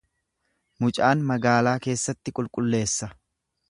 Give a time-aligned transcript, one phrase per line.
[0.85, 3.17] Mucaan magaalaa keessatti qulqulleessa.